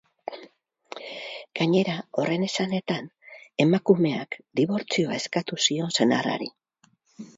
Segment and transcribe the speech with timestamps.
[1.59, 3.11] Gainera, horren esanetan,
[3.67, 6.49] emakumeak dibortzioa eskatu zion senarrari.